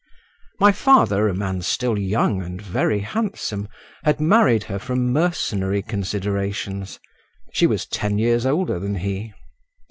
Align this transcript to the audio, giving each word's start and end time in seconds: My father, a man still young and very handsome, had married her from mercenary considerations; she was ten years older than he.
My 0.59 0.71
father, 0.71 1.27
a 1.27 1.33
man 1.35 1.61
still 1.61 1.95
young 1.99 2.41
and 2.41 2.59
very 2.59 3.01
handsome, 3.01 3.67
had 4.03 4.19
married 4.19 4.63
her 4.63 4.79
from 4.79 5.13
mercenary 5.13 5.83
considerations; 5.83 6.99
she 7.53 7.67
was 7.67 7.85
ten 7.85 8.17
years 8.17 8.43
older 8.47 8.79
than 8.79 8.95
he. 8.95 9.31